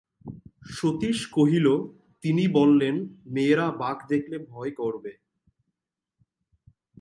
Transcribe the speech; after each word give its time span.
সতীশ 0.71 1.19
কহিল, 1.31 1.67
তিনি 2.23 2.43
বললেন, 2.47 2.95
মেয়েরা 3.25 3.67
বাঘ 3.71 3.97
দেখলে 4.09 4.37
ভয় 4.49 4.71
করবে। 4.71 5.11